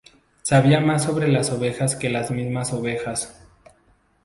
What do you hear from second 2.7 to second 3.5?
ovejas.